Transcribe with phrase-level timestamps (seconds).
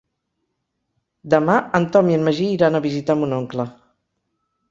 [1.33, 3.67] Demà en Tom i en Magí iran a visitar mon oncle.